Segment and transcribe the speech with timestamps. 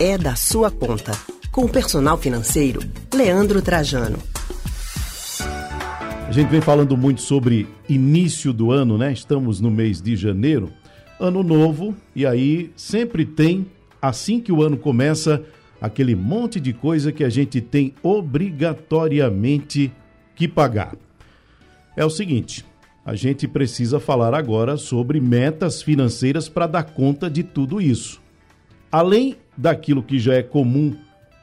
[0.00, 1.12] é da sua conta.
[1.52, 2.80] Com o personal financeiro,
[3.14, 4.18] Leandro Trajano.
[6.26, 9.12] A gente vem falando muito sobre início do ano, né?
[9.12, 10.72] Estamos no mês de janeiro,
[11.18, 13.66] ano novo, e aí sempre tem,
[14.00, 15.42] assim que o ano começa,
[15.78, 19.92] aquele monte de coisa que a gente tem obrigatoriamente
[20.34, 20.96] que pagar.
[21.94, 22.64] É o seguinte,
[23.04, 28.18] a gente precisa falar agora sobre metas financeiras para dar conta de tudo isso.
[28.90, 30.96] Além daquilo que já é comum,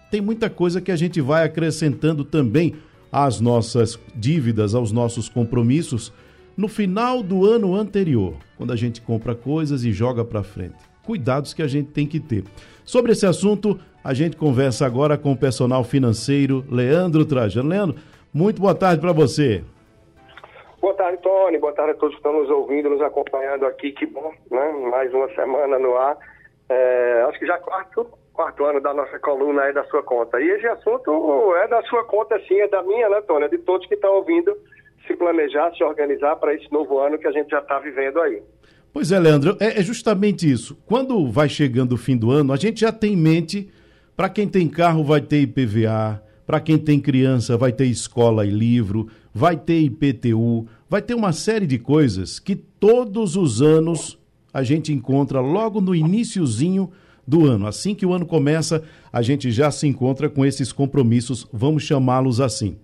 [0.10, 2.76] tem muita coisa que a gente vai acrescentando também
[3.12, 6.12] às nossas dívidas, aos nossos compromissos
[6.56, 10.76] no final do ano anterior, quando a gente compra coisas e joga para frente.
[11.04, 12.44] Cuidados que a gente tem que ter.
[12.84, 17.70] Sobre esse assunto, a gente conversa agora com o personal financeiro Leandro Trajano.
[17.70, 17.98] Leandro,
[18.34, 19.64] muito boa tarde para você.
[20.82, 21.60] Boa tarde, Tony.
[21.60, 23.92] Boa tarde a todos que estão nos ouvindo, nos acompanhando aqui.
[23.92, 24.72] Que bom, né?
[24.90, 26.18] Mais uma semana no ar.
[26.70, 30.40] É, acho que já quarto, quarto ano da nossa coluna é da sua conta.
[30.40, 33.22] E esse assunto é da sua conta, sim, é da minha, né?
[33.42, 34.56] É de todos que estão ouvindo
[35.06, 38.42] se planejar, se organizar para esse novo ano que a gente já está vivendo aí.
[38.94, 40.78] Pois é, Leandro, é, é justamente isso.
[40.86, 43.72] Quando vai chegando o fim do ano, a gente já tem em mente,
[44.16, 48.50] para quem tem carro vai ter IPVA, para quem tem criança vai ter escola e
[48.50, 54.18] livro, vai ter IPTU, vai ter uma série de coisas que todos os anos
[54.58, 56.90] a gente encontra logo no iníciozinho
[57.28, 57.68] do ano.
[57.68, 58.82] Assim que o ano começa,
[59.14, 62.76] a gente já se encontra com esses compromissos, vamos chamá-los assim.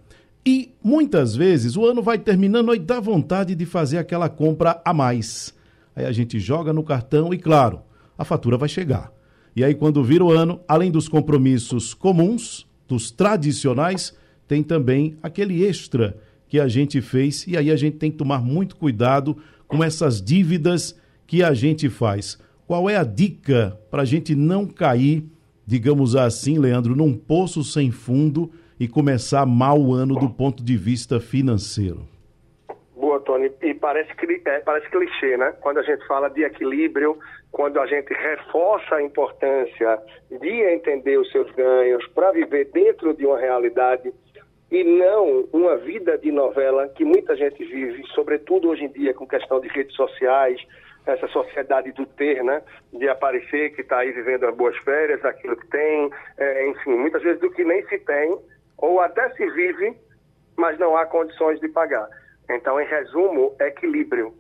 [0.46, 4.94] E muitas vezes o ano vai terminando e dá vontade de fazer aquela compra a
[4.94, 5.52] mais.
[5.96, 7.82] Aí a gente joga no cartão e, claro,
[8.16, 9.12] a fatura vai chegar.
[9.56, 14.16] E aí, quando vira o ano, além dos compromissos comuns, dos tradicionais,
[14.48, 16.16] tem também aquele extra
[16.48, 17.48] que a gente fez.
[17.48, 19.36] E aí a gente tem que tomar muito cuidado
[19.68, 21.02] com essas dívidas
[21.34, 22.38] que a gente faz.
[22.68, 25.24] Qual é a dica para a gente não cair,
[25.66, 30.78] digamos assim, Leandro, num poço sem fundo e começar mal o ano do ponto de
[30.78, 32.02] vista financeiro?
[32.96, 33.52] Boa, Tony.
[33.64, 34.12] E parece,
[34.46, 35.56] é, parece clichê, né?
[35.60, 37.18] Quando a gente fala de equilíbrio,
[37.52, 39.98] quando a gente reforça a importância
[40.40, 44.14] de entender os seus ganhos para viver dentro de uma realidade
[44.70, 49.26] e não uma vida de novela que muita gente vive, sobretudo hoje em dia com
[49.26, 50.62] questão de redes sociais,
[51.06, 52.62] essa sociedade do ter, né?
[52.94, 57.22] De aparecer que está aí vivendo as boas férias, aquilo que tem, é, enfim, muitas
[57.22, 58.38] vezes do que nem se tem,
[58.78, 59.96] ou até se vive,
[60.58, 62.08] mas não há condições de pagar.
[62.50, 64.34] Então, em resumo, equilíbrio.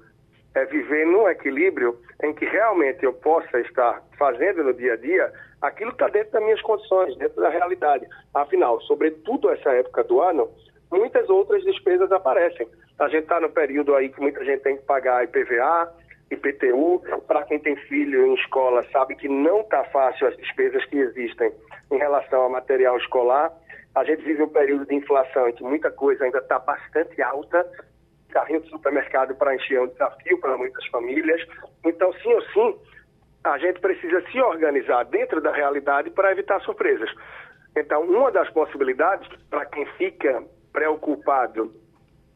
[0.56, 5.34] É viver num equilíbrio em que realmente eu possa estar fazendo no dia a dia
[5.62, 8.06] aquilo que está dentro das minhas condições, dentro da realidade.
[8.34, 10.47] Afinal, sobretudo essa época do ano,
[10.91, 12.68] muitas outras despesas aparecem.
[13.00, 15.91] A gente está no período aí que muita gente tem que pagar IPVA,
[16.33, 17.01] IPTU.
[17.27, 21.51] Para quem tem filho em escola, sabe que não está fácil as despesas que existem
[21.91, 23.51] em relação ao material escolar.
[23.95, 27.66] A gente vive um período de inflação em que muita coisa ainda está bastante alta.
[28.29, 31.41] Carrinho de supermercado para encher é um desafio para muitas famílias.
[31.85, 32.79] Então, sim ou sim,
[33.43, 37.09] a gente precisa se organizar dentro da realidade para evitar surpresas.
[37.75, 41.72] Então, uma das possibilidades para quem fica preocupado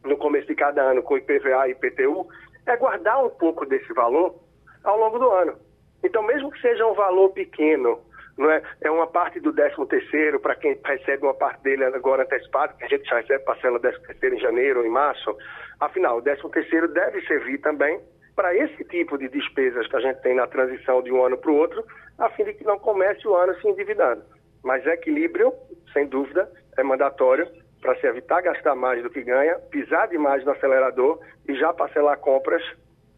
[0.03, 2.27] no começo de cada ano com IPVA e IPTU
[2.67, 4.35] é guardar um pouco desse valor
[4.83, 5.57] ao longo do ano.
[6.03, 7.99] Então, mesmo que seja um valor pequeno,
[8.37, 12.23] não é, é uma parte do 13 terceiro para quem recebe uma parte dele agora
[12.23, 15.35] antecipado, que a gente já recebe parcela 13 terceiro em janeiro ou em março.
[15.79, 17.99] Afinal, o 13 terceiro deve servir também
[18.35, 21.49] para esse tipo de despesas que a gente tem na transição de um ano para
[21.49, 21.83] o outro,
[22.19, 24.23] a fim de que não comece o ano se endividando.
[24.63, 25.51] Mas equilíbrio,
[25.91, 26.47] sem dúvida,
[26.77, 27.47] é mandatório
[27.81, 32.17] para se evitar gastar mais do que ganha, pisar demais no acelerador e já parcelar
[32.19, 32.61] compras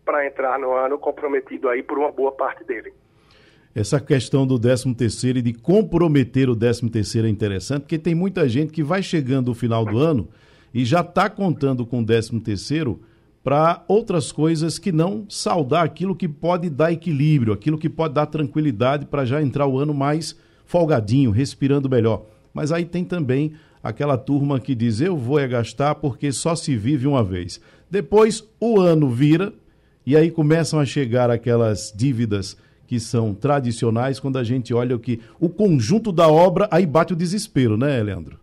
[0.05, 2.93] para entrar no ano comprometido aí por uma boa parte dele.
[3.75, 8.15] Essa questão do 13 terceiro e de comprometer o 13 terceiro é interessante, porque tem
[8.15, 10.27] muita gente que vai chegando o final do ano
[10.73, 12.99] e já está contando com o 13 terceiro
[13.43, 18.25] para outras coisas que não saudar aquilo que pode dar equilíbrio, aquilo que pode dar
[18.25, 22.25] tranquilidade para já entrar o ano mais folgadinho, respirando melhor.
[22.53, 23.53] Mas aí tem também
[23.83, 27.61] aquela turma que diz eu vou é gastar porque só se vive uma vez.
[27.89, 29.53] Depois o ano vira
[30.05, 34.99] e aí começam a chegar aquelas dívidas que são tradicionais quando a gente olha o
[34.99, 38.39] que o conjunto da obra aí bate o desespero, né, Leandro?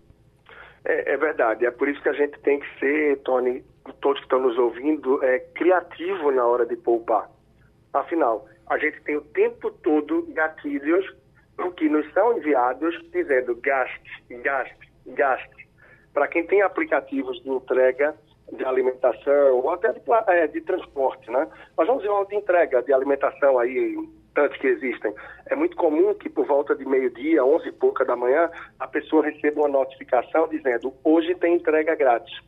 [0.84, 1.66] É, é verdade.
[1.66, 3.64] É por isso que a gente tem que ser, Tony,
[4.00, 7.28] todos que estão nos ouvindo, é criativo na hora de poupar.
[7.92, 11.04] Afinal, a gente tem o tempo todo gatilhos
[11.76, 15.68] que nos são enviados dizendo gaste, gaste, gaste.
[16.12, 18.14] Para quem tem aplicativos de entrega
[18.52, 21.48] de alimentação ou até de, é, de transporte, né?
[21.76, 23.96] Nós vamos ver uma de entrega de alimentação aí
[24.36, 25.14] tantos que existem,
[25.46, 29.24] é muito comum que por volta de meio-dia, onze e pouca da manhã, a pessoa
[29.24, 32.38] receba uma notificação dizendo hoje tem entrega grátis.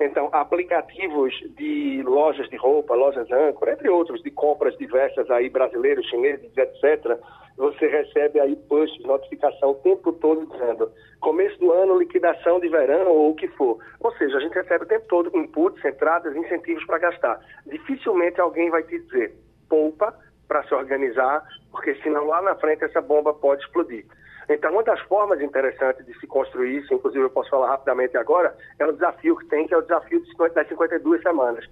[0.00, 6.06] Então, aplicativos de lojas de roupa, lojas âncora, entre outros, de compras diversas aí, brasileiros,
[6.06, 7.18] chineses, etc.,
[7.56, 13.06] você recebe aí push, notificação o tempo todo dizendo começo do ano, liquidação de verão
[13.08, 13.78] ou o que for.
[14.00, 17.40] Ou seja, a gente recebe o tempo todo inputs, entradas, incentivos para gastar.
[17.64, 19.34] Dificilmente alguém vai te dizer
[19.68, 20.14] poupa
[20.46, 24.04] para se organizar, porque senão lá na frente essa bomba pode explodir.
[24.48, 28.54] Então, uma das formas interessantes de se construir isso, inclusive eu posso falar rapidamente agora,
[28.78, 30.22] é o desafio que tem, que é o desafio
[30.54, 31.64] das 52 semanas,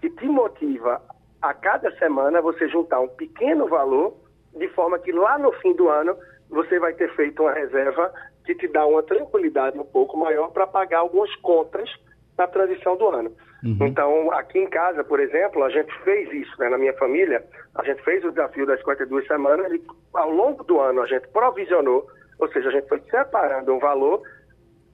[0.00, 1.02] que te motiva
[1.42, 4.14] a cada semana você juntar um pequeno valor,
[4.54, 6.16] de forma que lá no fim do ano
[6.48, 8.12] você vai ter feito uma reserva
[8.44, 11.90] que te dá uma tranquilidade um pouco maior para pagar algumas contas
[12.36, 13.32] na transição do ano.
[13.64, 13.86] Uhum.
[13.86, 17.44] Então, aqui em casa, por exemplo, a gente fez isso, né, na minha família,
[17.74, 19.82] a gente fez o desafio das 52 semanas e
[20.14, 22.06] ao longo do ano a gente provisionou,
[22.38, 24.22] ou seja, a gente foi separando um valor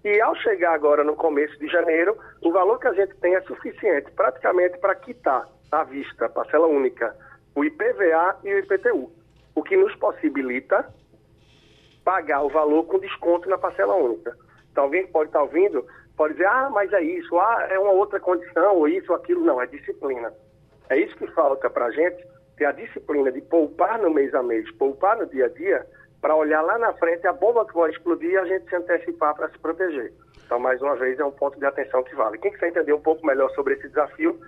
[0.04, 3.40] e ao chegar agora no começo de janeiro, o valor que a gente tem é
[3.42, 7.16] suficiente praticamente para quitar à vista, parcela única,
[7.54, 9.12] o IPVA e o IPTU,
[9.54, 10.88] o que nos possibilita
[12.04, 14.36] pagar o valor com desconto na parcela única.
[14.72, 15.86] Então, alguém pode estar ouvindo
[16.22, 19.44] pode dizer, ah, mas é isso, ah, é uma outra condição, ou isso, ou aquilo.
[19.44, 20.32] Não, é disciplina.
[20.88, 22.24] É isso que falta para a gente,
[22.56, 25.84] ter a disciplina de poupar no mês a mês, poupar no dia a dia,
[26.20, 29.34] para olhar lá na frente a bomba que vai explodir e a gente se antecipar
[29.34, 30.12] para se proteger.
[30.46, 32.38] Então, mais uma vez, é um ponto de atenção que vale.
[32.38, 34.38] Quem quiser entender um pouco melhor sobre esse desafio,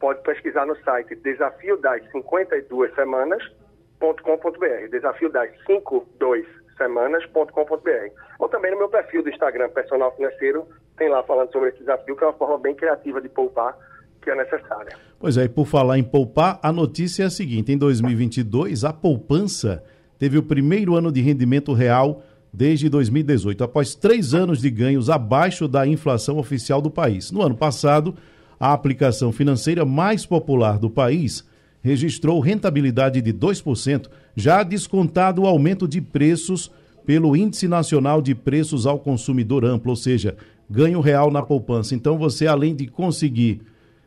[0.00, 4.88] pode pesquisar no site desafio das 52 semanas.com.br.
[4.90, 8.12] Desafio das 52 semanas.com.br.
[8.38, 10.66] Ou também no meu perfil do Instagram, Personal Financeiro,
[10.96, 13.76] tem lá falando sobre esse desafio, que é uma forma bem criativa de poupar
[14.22, 14.96] que é necessária.
[15.18, 18.92] Pois é, e por falar em poupar, a notícia é a seguinte: em 2022, a
[18.92, 19.82] poupança
[20.18, 22.22] teve o primeiro ano de rendimento real
[22.52, 27.30] desde 2018, após três anos de ganhos abaixo da inflação oficial do país.
[27.30, 28.14] No ano passado,
[28.58, 31.48] a aplicação financeira mais popular do país
[31.82, 36.72] registrou rentabilidade de 2%, já descontado o aumento de preços
[37.04, 40.36] pelo Índice Nacional de Preços ao Consumidor Amplo, ou seja,
[40.68, 41.94] ganho real na poupança.
[41.94, 43.62] Então você, além de conseguir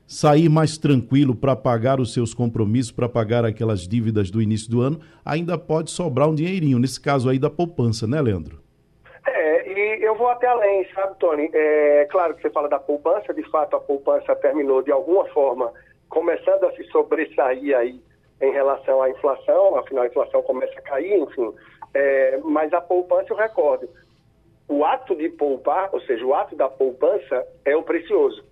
[0.05, 4.81] sair mais tranquilo para pagar os seus compromissos, para pagar aquelas dívidas do início do
[4.81, 8.61] ano, ainda pode sobrar um dinheirinho, nesse caso aí da poupança, né, Leandro?
[9.25, 11.49] É, e eu vou até além, sabe, Tony?
[11.53, 15.71] É claro que você fala da poupança, de fato a poupança terminou de alguma forma
[16.09, 17.99] começando a se sobressair aí
[18.41, 21.53] em relação à inflação, afinal a inflação começa a cair, enfim.
[21.93, 23.87] É, mas a poupança, eu recordo,
[24.67, 28.43] o ato de poupar, ou seja, o ato da poupança é o precioso.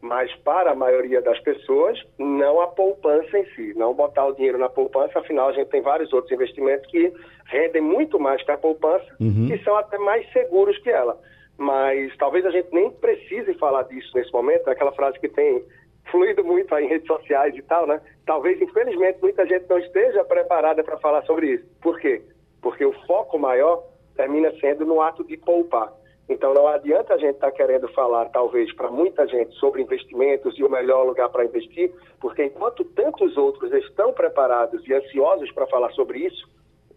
[0.00, 4.58] Mas para a maioria das pessoas, não a poupança em si, não botar o dinheiro
[4.58, 7.12] na poupança, afinal a gente tem vários outros investimentos que
[7.46, 9.48] rendem muito mais que a poupança uhum.
[9.52, 11.18] e são até mais seguros que ela.
[11.56, 15.64] Mas talvez a gente nem precise falar disso nesse momento, é aquela frase que tem
[16.10, 18.00] fluído muito aí em redes sociais e tal, né?
[18.26, 21.66] Talvez, infelizmente, muita gente não esteja preparada para falar sobre isso.
[21.80, 22.22] Por quê?
[22.60, 23.84] Porque o foco maior
[24.16, 25.92] termina sendo no ato de poupar.
[26.28, 30.58] Então não adianta a gente estar tá querendo falar, talvez, para muita gente sobre investimentos
[30.58, 31.90] e o melhor lugar para investir,
[32.20, 36.46] porque enquanto tantos outros estão preparados e ansiosos para falar sobre isso,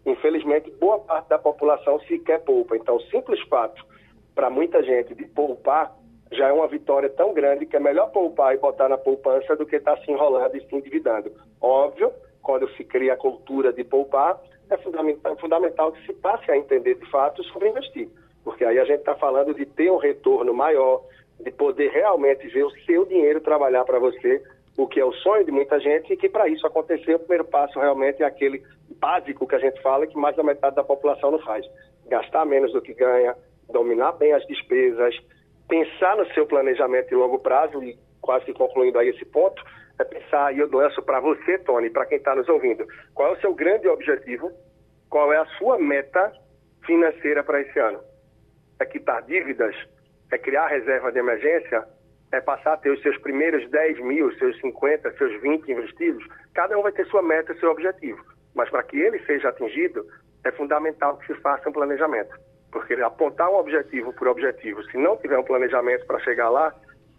[0.05, 2.75] infelizmente boa parte da população sequer poupa.
[2.75, 3.85] Então, o simples fato
[4.35, 5.95] para muita gente de poupar
[6.31, 9.66] já é uma vitória tão grande que é melhor poupar e botar na poupança do
[9.66, 11.31] que estar tá se enrolando e se endividando.
[11.59, 12.11] Óbvio,
[12.42, 16.57] quando se cria a cultura de poupar, é fundamental, é fundamental que se passe a
[16.57, 18.09] entender de fato sobre investir.
[18.44, 21.04] Porque aí a gente está falando de ter um retorno maior,
[21.40, 24.42] de poder realmente ver o seu dinheiro trabalhar para você,
[24.78, 27.44] o que é o sonho de muita gente, e que para isso acontecer, o primeiro
[27.45, 28.64] passo realmente é aquele
[29.00, 31.66] básico que a gente fala que mais da metade da população não faz.
[32.07, 33.35] Gastar menos do que ganha,
[33.69, 35.16] dominar bem as despesas,
[35.71, 39.63] pensar no seu planejamento de longo prazo, e quase concluindo aí esse ponto,
[39.97, 43.37] é pensar, e eu lanço para você, Tony, para quem está nos ouvindo, qual é
[43.37, 44.51] o seu grande objetivo,
[45.09, 46.33] qual é a sua meta
[46.85, 48.01] financeira para esse ano?
[48.81, 49.73] É quitar dívidas?
[50.30, 51.87] É criar reserva de emergência?
[52.33, 56.25] É passar a ter os seus primeiros 10 mil, seus 50, seus 20 investidos?
[56.54, 58.21] Cada um vai ter sua meta, seu objetivo.
[58.54, 60.06] Mas para que ele seja atingido,
[60.44, 62.50] é fundamental que se faça um planejamento.
[62.71, 66.73] Porque apontar um objetivo por objetivo, se não tiver um planejamento para chegar lá,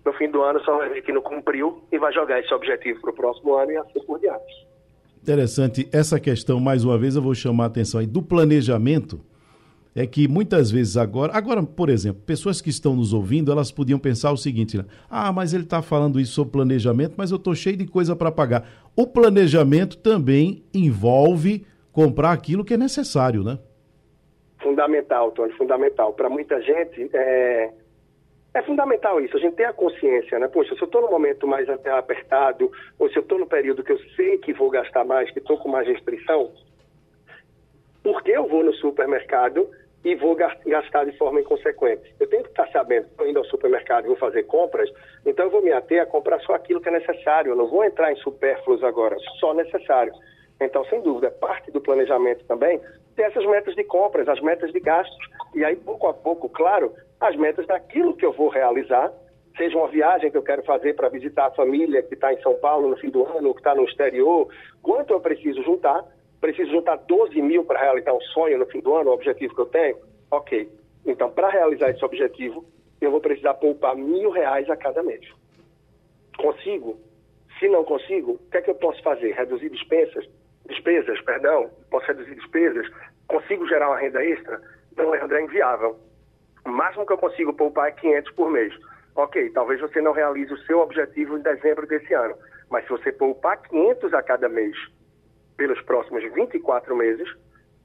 [0.05, 3.01] no fim do ano só vai ver que não cumpriu e vai jogar esse objetivo
[3.01, 4.67] para o próximo ano e assim por diante.
[5.23, 9.21] Interessante essa questão, mais uma vez, eu vou chamar a atenção aí do planejamento.
[9.95, 13.99] é que muitas vezes agora, agora, por exemplo, pessoas que estão nos ouvindo, elas podiam
[13.99, 14.85] pensar o seguinte: né?
[15.09, 18.33] ah, mas ele está falando isso sobre planejamento, mas eu estou cheio de coisa para
[18.33, 18.69] pagar.
[18.97, 23.59] O planejamento também envolve comprar aquilo que é necessário, né?
[24.73, 26.15] Fundamental, Tony, fundamental.
[26.15, 27.71] Para muita gente, é,
[28.55, 30.49] é fundamental isso, a gente ter a consciência, né?
[30.49, 33.93] Poxa, se eu estou no momento mais apertado, ou se eu estou no período que
[33.93, 36.51] eu sei que vou gastar mais, que estou com mais restrição,
[38.03, 39.69] por que eu vou no supermercado
[40.03, 42.15] e vou gastar de forma inconsequente.
[42.19, 44.91] Eu tenho que estar sabendo, estou indo ao supermercado e vou fazer compras,
[45.27, 47.53] então eu vou me ater a comprar só aquilo que é necessário.
[47.53, 50.15] Eu não vou entrar em supérfluos agora, só necessário.
[50.65, 52.81] Então, sem dúvida, parte do planejamento também
[53.17, 55.19] ter essas metas de compras, as metas de gastos.
[55.55, 59.13] E aí, pouco a pouco, claro, as metas daquilo que eu vou realizar,
[59.57, 62.55] seja uma viagem que eu quero fazer para visitar a família que está em São
[62.55, 64.49] Paulo no fim do ano, que está no exterior,
[64.81, 66.05] quanto eu preciso juntar,
[66.41, 69.61] preciso juntar 12 mil para realizar um sonho no fim do ano, o objetivo que
[69.61, 69.97] eu tenho?
[70.31, 70.69] Ok.
[71.05, 72.65] Então, para realizar esse objetivo,
[73.01, 75.29] eu vou precisar poupar mil reais a cada mês.
[76.39, 76.99] Consigo?
[77.59, 79.33] Se não consigo, o que é que eu posso fazer?
[79.33, 80.27] Reduzir despesas?
[80.67, 81.71] Despesas, perdão.
[81.91, 82.87] Posso reduzir despesas?
[83.27, 84.61] Consigo gerar uma renda extra?
[84.97, 85.99] Não, André, é inviável.
[86.65, 88.75] O máximo que eu consigo poupar é 500 por mês.
[89.15, 92.35] Ok, talvez você não realize o seu objetivo em dezembro desse ano,
[92.71, 94.75] mas se você poupar 500 a cada mês
[95.57, 97.29] pelos próximos 24 meses,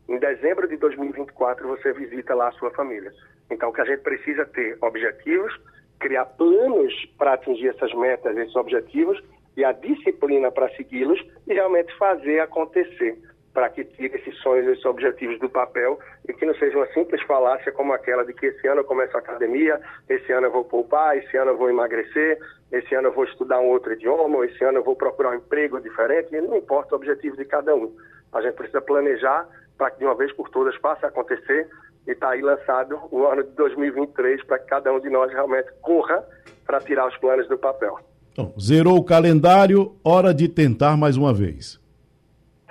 [0.08, 3.12] em dezembro de 2024 você visita lá a sua família.
[3.52, 5.54] Então, o que a gente precisa ter objetivos,
[6.00, 9.22] criar planos para atingir essas metas, esses objetivos
[9.58, 13.18] e a disciplina para segui-los e realmente fazer acontecer
[13.58, 15.98] para que tire esses sonhos, esses objetivos do papel
[16.30, 19.18] e que não seja uma simples falácia como aquela de que esse ano eu começo
[19.18, 22.38] a academia, esse ano eu vou poupar, esse ano eu vou emagrecer,
[22.72, 25.82] esse ano eu vou estudar um outro idioma, esse ano eu vou procurar um emprego
[25.82, 27.92] diferente, e não importa o objetivo de cada um.
[28.32, 31.68] A gente precisa planejar para que de uma vez por todas faça acontecer
[32.08, 35.72] e está aí lançado o ano de 2023 para que cada um de nós realmente
[35.82, 36.24] corra
[36.64, 37.98] para tirar os planos do papel.
[38.38, 41.82] Então, zerou o calendário, hora de tentar mais uma vez.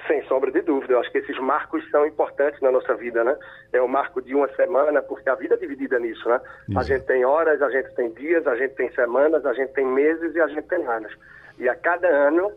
[0.07, 3.37] Sem sombra de dúvida, eu acho que esses marcos são importantes na nossa vida, né?
[3.73, 6.41] É o marco de uma semana, porque a vida é dividida nisso, né?
[6.69, 6.79] Isso.
[6.79, 9.85] A gente tem horas, a gente tem dias, a gente tem semanas, a gente tem
[9.85, 11.13] meses e a gente tem anos.
[11.59, 12.53] E a cada ano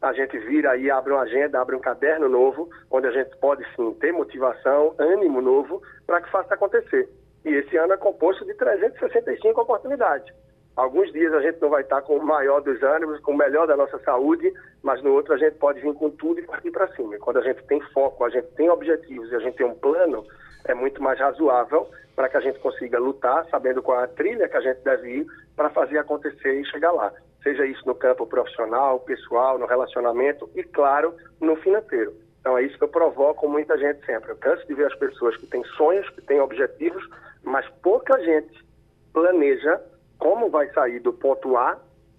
[0.00, 3.64] a gente vira aí, abre uma agenda, abre um caderno novo, onde a gente pode
[3.74, 7.08] sim ter motivação, ânimo novo para que faça acontecer.
[7.44, 10.32] E esse ano é composto de 365 oportunidades.
[10.74, 13.66] Alguns dias a gente não vai estar com o maior dos ânimos, com o melhor
[13.66, 14.52] da nossa saúde,
[14.82, 17.14] mas no outro a gente pode vir com tudo e partir para cima.
[17.14, 19.74] E quando a gente tem foco, a gente tem objetivos e a gente tem um
[19.74, 20.24] plano,
[20.64, 21.86] é muito mais razoável
[22.16, 25.10] para que a gente consiga lutar, sabendo qual é a trilha que a gente deve
[25.10, 27.12] ir para fazer acontecer e chegar lá.
[27.42, 32.14] Seja isso no campo profissional, pessoal, no relacionamento e, claro, no financeiro.
[32.40, 34.30] Então é isso que eu provoco muita gente sempre.
[34.30, 37.06] Eu canso de ver as pessoas que têm sonhos, que têm objetivos,
[37.42, 38.64] mas pouca gente
[39.12, 39.80] planeja
[40.22, 41.76] como vai sair do ponto A,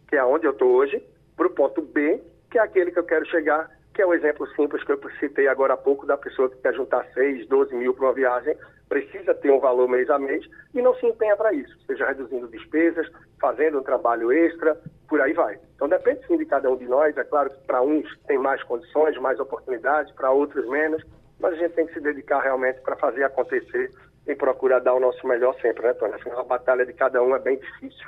[0.10, 1.01] que é onde eu estou hoje,
[1.38, 4.45] para o ponto B, que é aquele que eu quero chegar, que é o exemplo
[4.57, 7.93] simples que eu citei agora há pouco da pessoa que quer juntar 6, 12 mil
[7.93, 8.57] para uma viagem,
[8.89, 12.50] precisa ter um valor mês a mês e não se empenha para isso, seja reduzindo
[12.50, 15.57] despesas, fazendo um trabalho extra, por aí vai.
[15.74, 18.62] Então depende sim de cada um de nós, é claro que para uns tem mais
[18.63, 21.01] condições, mais oportunidades, para outros menos,
[21.39, 23.89] mas a gente tem que se dedicar realmente para fazer acontecer
[24.27, 26.13] e procurar dar o nosso melhor sempre, né, Tony?
[26.13, 28.08] Afinal, a batalha de cada um é bem difícil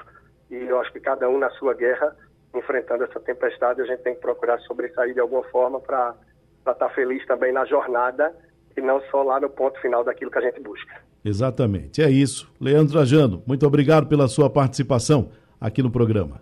[0.49, 2.15] e eu acho que cada um na sua guerra,
[2.53, 6.15] enfrentando essa tempestade, a gente tem que procurar sobressair de alguma forma para
[6.59, 8.33] estar tá feliz também na jornada
[8.77, 10.95] e não só lá no ponto final daquilo que a gente busca.
[11.23, 12.51] Exatamente, é isso.
[12.61, 16.41] Leandro Trajano, muito obrigado pela sua participação aqui no programa.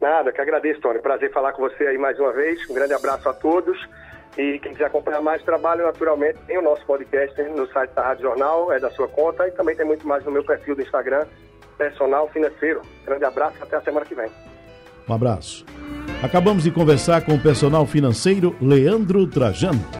[0.00, 0.98] Nada, que agradeço, Tony.
[0.98, 2.68] Prazer falar com você aí mais uma vez.
[2.68, 3.78] Um grande abraço a todos.
[4.36, 8.24] E quem quiser acompanhar mais trabalho, naturalmente, tem o nosso podcast no site da Rádio
[8.24, 11.24] Jornal, é da sua conta, e também tem muito mais no meu perfil do Instagram,
[11.78, 12.82] Personal Financeiro.
[13.04, 14.30] Grande abraço, até a semana que vem.
[15.08, 15.64] Um abraço.
[16.22, 19.84] Acabamos de conversar com o personal financeiro Leandro Trajano.